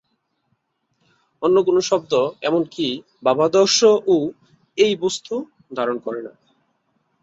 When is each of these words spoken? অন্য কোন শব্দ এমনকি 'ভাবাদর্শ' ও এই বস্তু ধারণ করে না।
অন্য 1.41 1.57
কোন 1.63 1.77
শব্দ 1.81 2.13
এমনকি 2.41 2.87
'ভাবাদর্শ' 3.23 3.81
ও 4.07 4.15
এই 4.77 4.93
বস্তু 4.95 5.33
ধারণ 5.75 5.97
করে 5.99 6.21
না। 6.21 6.33